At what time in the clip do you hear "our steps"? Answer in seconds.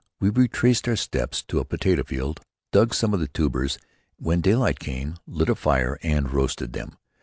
0.87-1.43